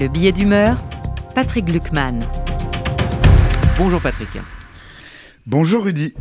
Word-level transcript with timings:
Le 0.00 0.08
billet 0.08 0.32
d'humeur, 0.32 0.82
Patrick 1.34 1.66
Gluckman. 1.66 2.20
Bonjour 3.78 4.00
Patrick. 4.00 4.28
Bonjour 5.46 5.84
Rudy. 5.84 6.14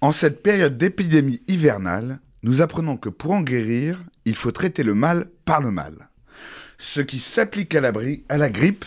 En 0.00 0.12
cette 0.12 0.42
période 0.42 0.78
d'épidémie 0.78 1.42
hivernale, 1.48 2.20
nous 2.44 2.62
apprenons 2.62 2.96
que 2.96 3.08
pour 3.08 3.32
en 3.32 3.42
guérir, 3.42 4.04
il 4.24 4.36
faut 4.36 4.52
traiter 4.52 4.84
le 4.84 4.94
mal 4.94 5.28
par 5.44 5.60
le 5.60 5.72
mal. 5.72 6.08
Ce 6.78 7.00
qui 7.00 7.18
s'applique 7.18 7.74
à, 7.74 7.80
l'abri- 7.80 8.24
à 8.28 8.38
la 8.38 8.50
grippe 8.50 8.84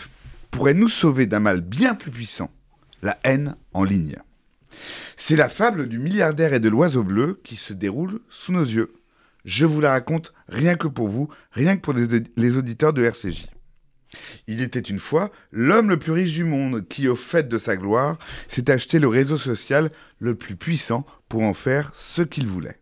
pourrait 0.50 0.72
nous 0.74 0.88
sauver 0.88 1.26
d'un 1.26 1.40
mal 1.40 1.60
bien 1.60 1.94
plus 1.94 2.10
puissant, 2.10 2.50
la 3.02 3.18
haine 3.24 3.54
en 3.74 3.84
ligne. 3.84 4.16
C'est 5.18 5.36
la 5.36 5.50
fable 5.50 5.88
du 5.88 5.98
milliardaire 5.98 6.54
et 6.54 6.60
de 6.60 6.70
l'oiseau 6.70 7.02
bleu 7.02 7.38
qui 7.44 7.56
se 7.56 7.74
déroule 7.74 8.20
sous 8.30 8.52
nos 8.52 8.64
yeux. 8.64 8.94
Je 9.44 9.66
vous 9.66 9.82
la 9.82 9.90
raconte 9.90 10.32
rien 10.48 10.76
que 10.76 10.88
pour 10.88 11.08
vous, 11.08 11.28
rien 11.52 11.76
que 11.76 11.82
pour 11.82 11.92
les, 11.92 12.06
les 12.36 12.56
auditeurs 12.56 12.94
de 12.94 13.04
RCJ. 13.04 13.46
Il 14.46 14.60
était 14.60 14.80
une 14.80 14.98
fois 14.98 15.30
l'homme 15.50 15.88
le 15.88 15.98
plus 15.98 16.12
riche 16.12 16.32
du 16.32 16.44
monde 16.44 16.86
qui, 16.88 17.08
au 17.08 17.16
fait 17.16 17.48
de 17.48 17.58
sa 17.58 17.76
gloire, 17.76 18.18
s'est 18.48 18.70
acheté 18.70 18.98
le 18.98 19.08
réseau 19.08 19.38
social 19.38 19.90
le 20.18 20.34
plus 20.34 20.56
puissant 20.56 21.06
pour 21.28 21.42
en 21.42 21.54
faire 21.54 21.90
ce 21.94 22.22
qu'il 22.22 22.46
voulait. 22.46 22.78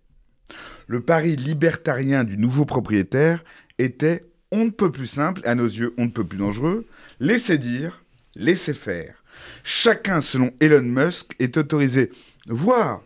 Le 0.87 1.01
pari 1.01 1.37
libertarien 1.37 2.24
du 2.24 2.37
nouveau 2.37 2.65
propriétaire 2.65 3.45
était 3.79 4.24
on 4.52 4.65
ne 4.65 4.71
peut 4.71 4.91
plus 4.91 5.07
simple, 5.07 5.41
à 5.45 5.55
nos 5.55 5.66
yeux 5.66 5.95
on 5.98 6.07
ne 6.07 6.11
peut 6.11 6.24
plus 6.24 6.38
dangereux, 6.38 6.87
laisser 7.21 7.59
dire, 7.59 8.02
laisser 8.35 8.74
faire. 8.74 9.23
Chacun, 9.62 10.21
selon 10.21 10.51
Elon 10.60 10.83
Musk, 10.83 11.37
est 11.38 11.57
autorisé, 11.57 12.10
voire 12.47 13.02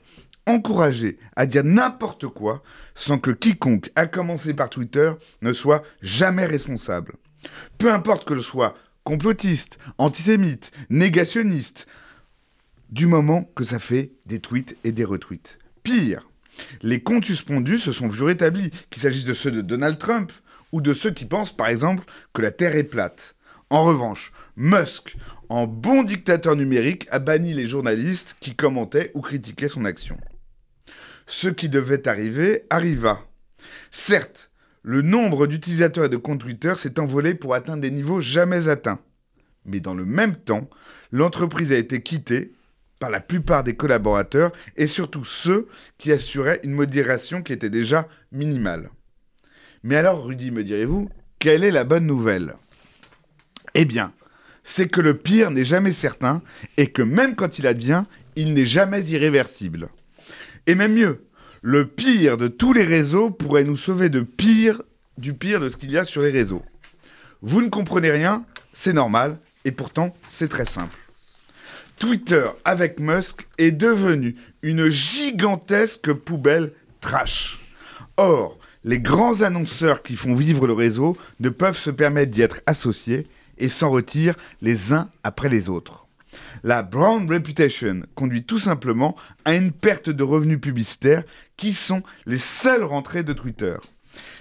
encouragé 0.47 1.19
à 1.37 1.47
dire 1.47 1.65
n'importe 1.65 2.27
quoi 2.29 2.63
sans 2.95 3.19
que 3.19 3.31
quiconque, 3.31 3.91
à 3.95 4.07
commencer 4.07 4.55
par 4.55 4.71
Twitter, 4.71 5.13
ne 5.43 5.53
soit 5.53 5.83
jamais 6.03 6.47
responsable. 6.47 7.15
Peu 7.79 7.93
importe 7.93 8.25
que 8.25 8.35
le 8.35 8.43
soit 8.43 8.75
complotiste, 9.05 9.79
antisémite, 9.99 10.73
négationniste, 10.91 11.87
du 12.91 13.07
moment 13.07 13.51
que 13.55 13.65
ça 13.65 13.79
fait 13.79 14.13
des 14.27 14.41
tweets 14.41 14.77
et 14.85 14.93
des 14.93 15.05
retweets. 15.05 15.59
Pire, 15.83 16.29
les 16.83 17.03
comptes 17.03 17.25
suspendus 17.25 17.79
se 17.79 17.93
sont 17.93 18.09
vus 18.09 18.23
rétablis, 18.23 18.71
qu'il 18.91 19.03
s'agisse 19.03 19.25
de 19.25 19.35
ceux 19.35 19.51
de 19.51 19.61
Donald 19.61 19.99
Trump 19.99 20.33
ou 20.73 20.81
de 20.81 20.95
ceux 20.95 21.11
qui 21.11 21.25
pensent 21.25 21.55
par 21.55 21.69
exemple 21.69 22.05
que 22.33 22.43
la 22.43 22.51
Terre 22.51 22.77
est 22.77 22.85
plate. 22.85 23.35
En 23.71 23.85
revanche, 23.85 24.33
Musk, 24.57 25.17
en 25.49 25.67
bon 25.67 26.03
dictateur 26.03 26.57
numérique, 26.57 27.07
a 27.11 27.19
banni 27.19 27.55
les 27.55 27.67
journalistes 27.67 28.37
qui 28.41 28.55
commentaient 28.55 29.11
ou 29.15 29.21
critiquaient 29.21 29.69
son 29.69 29.85
action. 29.85 30.17
Ce 31.27 31.49
qui 31.49 31.69
devait 31.69 32.07
arriver 32.07 32.65
arriva. 32.71 33.21
Certes, 33.91 34.51
le 34.85 35.01
nombre 35.01 35.47
d'utilisateurs 35.47 36.05
et 36.05 36.09
de 36.11 36.19
comptes 36.19 36.43
Twitter 36.43 36.75
s'est 36.75 37.01
envolé 37.01 37.35
pour 37.35 37.55
atteindre 37.55 37.81
des 37.81 37.91
niveaux 37.91 38.21
jamais 38.21 38.69
atteints. 38.69 39.01
Mais 39.65 39.81
dans 39.81 39.95
le 39.95 40.05
même 40.05 40.37
temps, 40.37 40.69
l'entreprise 41.11 41.73
a 41.73 41.79
été 41.79 42.03
quittée 42.03 42.53
par 43.01 43.09
la 43.09 43.21
plupart 43.21 43.65
des 43.65 43.77
collaborateurs 43.77 44.53
et 44.77 44.87
surtout 44.87 45.25
ceux 45.25 45.69
qui 45.97 46.13
assuraient 46.13 46.61
une 46.65 46.73
modération 46.73 47.43
qui 47.43 47.55
était 47.55 47.71
déjà 47.71 48.07
minimale. 48.31 48.91
Mais 49.83 49.97
alors, 49.97 50.27
Rudy, 50.27 50.51
me 50.51 50.63
direz-vous, 50.63 51.09
quelle 51.39 51.65
est 51.65 51.71
la 51.71 51.85
bonne 51.85 52.07
nouvelle? 52.07 52.55
Eh 53.73 53.87
bien, 53.87 54.13
c'est 54.65 54.89
que 54.89 55.01
le 55.01 55.17
pire 55.17 55.51
n'est 55.51 55.65
jamais 55.65 55.93
certain 55.93 56.43
et 56.77 56.91
que 56.91 57.03
même 57.03 57.37
quand 57.37 57.59
il 57.59 57.67
advient, 57.67 58.05
il 58.37 58.53
n'est 58.53 58.67
jamais 58.67 59.05
irréversible. 59.07 59.89
Et 60.67 60.75
même 60.75 60.93
mieux, 60.93 61.25
le 61.67 61.87
pire 61.87 62.37
de 62.37 62.47
tous 62.47 62.75
les 62.75 62.83
réseaux 62.83 63.31
pourrait 63.31 63.65
nous 63.65 63.79
sauver 63.79 64.11
du 64.11 64.23
pire 64.27 64.83
de 65.17 65.69
ce 65.71 65.79
qu'il 65.79 65.91
y 65.91 65.97
a 65.97 66.05
sur 66.05 66.21
les 66.21 66.31
réseaux. 66.31 66.63
Vous 67.41 67.63
ne 67.63 67.71
comprenez 67.71 68.11
rien, 68.11 68.45
c'est 68.75 68.93
normal, 68.93 69.39
et 69.65 69.73
pourtant 69.73 70.13
c'est 70.27 70.49
très 70.49 70.67
simple. 70.67 70.95
Twitter 71.99 72.45
avec 72.67 73.01
Musk 73.01 73.49
est 73.57 73.73
devenu 73.73 74.37
une 74.61 74.91
gigantesque 74.91 76.13
poubelle 76.13 76.71
trash. 77.01 77.59
Or, 78.19 78.59
les 78.85 78.99
grands 78.99 79.41
annonceurs 79.41 80.03
qui 80.03 80.17
font 80.17 80.35
vivre 80.35 80.67
le 80.67 80.75
réseau 80.75 81.17
ne 81.41 81.49
peuvent 81.49 81.79
se 81.79 81.91
permettre 81.91 82.31
d'y 82.31 82.43
être 82.43 82.61
associés 82.67 83.27
et 83.57 83.71
s'en 83.71 83.89
retirent 83.89 84.37
les 84.61 84.93
uns 84.93 85.09
après 85.23 85.49
les 85.49 85.71
autres. 85.71 86.04
La 86.63 86.83
brand 86.83 87.29
reputation 87.31 88.03
conduit 88.15 88.45
tout 88.45 88.59
simplement 88.59 89.17
à 89.45 89.55
une 89.55 89.73
perte 89.73 90.11
de 90.11 90.23
revenus 90.23 90.61
publicitaires 90.61 91.25
qui 91.57 91.73
sont 91.73 92.03
les 92.27 92.39
seules 92.39 92.85
rentrées 92.85 93.23
de 93.23 93.33
Twitter. 93.33 93.77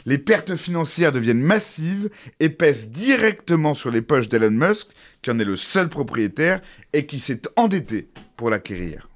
Les 0.05 0.17
pertes 0.17 0.55
financières 0.55 1.11
deviennent 1.11 1.41
massives 1.41 2.09
et 2.39 2.49
pèsent 2.49 2.89
directement 2.89 3.73
sur 3.73 3.91
les 3.91 4.01
poches 4.01 4.29
d'Elon 4.29 4.51
Musk, 4.51 4.89
qui 5.21 5.31
en 5.31 5.39
est 5.39 5.45
le 5.45 5.55
seul 5.55 5.89
propriétaire 5.89 6.61
et 6.93 7.05
qui 7.05 7.19
s'est 7.19 7.41
endetté 7.55 8.09
pour 8.37 8.49
l'acquérir. 8.49 9.09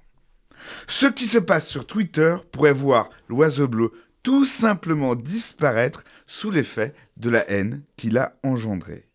Ce 0.88 1.06
qui 1.06 1.28
se 1.28 1.38
passe 1.38 1.68
sur 1.68 1.86
Twitter 1.86 2.36
pourrait 2.52 2.74
voir 2.74 3.10
l'oiseau 3.30 3.68
bleu 3.68 3.92
tout 4.24 4.46
simplement 4.46 5.16
disparaître 5.16 6.04
sous 6.26 6.52
l'effet 6.52 6.94
de 7.16 7.30
la 7.30 7.50
haine 7.50 7.84
qu'il 7.96 8.18
a 8.18 8.38
engendrée. 8.44 9.07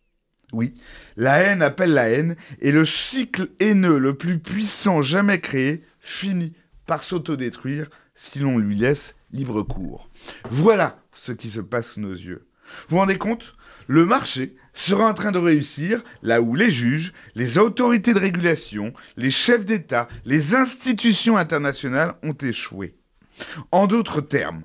Oui, 0.53 0.75
la 1.17 1.39
haine 1.39 1.63
appelle 1.63 1.93
la 1.93 2.09
haine, 2.09 2.35
et 2.61 2.71
le 2.71 2.85
cycle 2.85 3.49
haineux 3.59 3.97
le 3.97 4.15
plus 4.15 4.37
puissant 4.37 5.01
jamais 5.01 5.41
créé 5.41 5.83
finit 5.99 6.53
par 6.85 7.01
s'autodétruire 7.01 7.89
si 8.13 8.39
l'on 8.39 8.59
lui 8.59 8.75
laisse 8.75 9.15
libre 9.31 9.63
cours. 9.63 10.09
Voilà 10.49 10.99
ce 11.15 11.31
qui 11.31 11.49
se 11.49 11.59
passe 11.59 11.93
sous 11.93 12.01
nos 12.01 12.13
yeux. 12.13 12.47
Vous 12.87 12.95
vous 12.95 12.97
rendez 12.97 13.17
compte? 13.17 13.55
Le 13.87 14.05
marché 14.05 14.55
sera 14.73 15.09
en 15.09 15.13
train 15.13 15.31
de 15.31 15.39
réussir 15.39 16.03
là 16.21 16.41
où 16.41 16.55
les 16.55 16.71
juges, 16.71 17.13
les 17.35 17.57
autorités 17.57 18.13
de 18.13 18.19
régulation, 18.19 18.93
les 19.17 19.31
chefs 19.31 19.65
d'État, 19.65 20.07
les 20.25 20.55
institutions 20.55 21.35
internationales 21.35 22.13
ont 22.23 22.33
échoué. 22.33 22.95
En 23.71 23.87
d'autres 23.87 24.21
termes, 24.21 24.63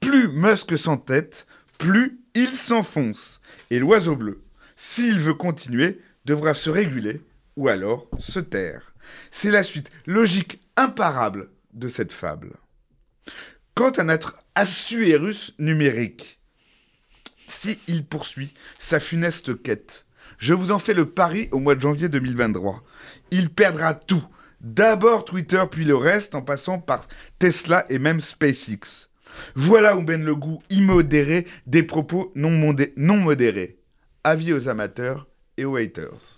plus 0.00 0.28
Musk 0.28 0.76
s'entête, 0.76 1.46
plus 1.78 2.20
il 2.34 2.54
s'enfonce. 2.54 3.40
Et 3.70 3.78
l'oiseau 3.78 4.16
bleu, 4.16 4.42
s'il 4.76 5.18
veut 5.18 5.34
continuer, 5.34 6.00
devra 6.24 6.54
se 6.54 6.70
réguler 6.70 7.20
ou 7.56 7.68
alors 7.68 8.08
se 8.18 8.38
taire. 8.40 8.94
C'est 9.30 9.50
la 9.50 9.62
suite 9.62 9.90
logique 10.06 10.60
imparable 10.76 11.50
de 11.72 11.88
cette 11.88 12.12
fable. 12.12 12.52
Quant 13.74 13.90
à 13.90 14.04
notre 14.04 14.38
Assuérus 14.54 15.54
numérique, 15.58 16.38
si 17.46 17.80
poursuit 18.08 18.54
sa 18.78 19.00
funeste 19.00 19.60
quête, 19.62 20.06
je 20.38 20.54
vous 20.54 20.72
en 20.72 20.78
fais 20.78 20.94
le 20.94 21.08
pari 21.08 21.48
au 21.52 21.58
mois 21.58 21.74
de 21.74 21.80
janvier 21.80 22.08
2023. 22.08 22.82
Il 23.30 23.50
perdra 23.50 23.94
tout. 23.94 24.24
D'abord 24.60 25.24
Twitter, 25.24 25.62
puis 25.70 25.84
le 25.84 25.94
reste, 25.94 26.34
en 26.34 26.42
passant 26.42 26.78
par 26.78 27.06
Tesla 27.38 27.84
et 27.90 27.98
même 27.98 28.20
SpaceX. 28.20 29.10
Voilà 29.54 29.96
où 29.96 30.00
mène 30.00 30.24
le 30.24 30.34
goût 30.34 30.62
immodéré 30.70 31.46
des 31.66 31.82
propos 31.82 32.32
non 32.34 32.50
modérés. 32.50 33.78
Avis 34.26 34.54
aux 34.54 34.68
amateurs 34.70 35.26
et 35.58 35.66
aux 35.66 35.76
haters. 35.76 36.32